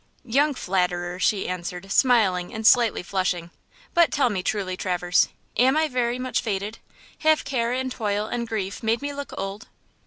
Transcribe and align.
"Young 0.25 0.55
flatterer!" 0.55 1.19
she 1.19 1.47
answered, 1.47 1.91
smiling 1.91 2.51
and 2.51 2.65
slightly 2.65 3.03
flushing. 3.03 3.51
"But 3.93 4.11
tell 4.11 4.31
me 4.31 4.41
truly, 4.41 4.75
Traverse, 4.75 5.27
am 5.57 5.77
I 5.77 5.87
very 5.87 6.17
much 6.17 6.41
faded? 6.41 6.79
Have 7.19 7.45
care 7.45 7.71
and 7.71 7.91
toil 7.91 8.25
and 8.25 8.47
grief 8.47 8.81
made 8.81 9.03
me 9.03 9.13
look 9.13 9.31
old?" 9.37 9.67